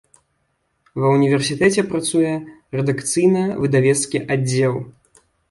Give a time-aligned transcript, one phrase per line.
[1.03, 2.31] Ва ўніверсітэце працуе
[2.77, 4.75] рэдакцыйна-выдавецкі аддзел.